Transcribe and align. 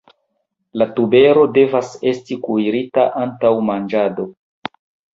La 0.81 0.87
tubero 0.99 1.43
devas 1.59 1.93
esti 2.13 2.39
kuirita 2.49 3.07
antaŭ 3.27 3.55
manĝado. 3.71 4.31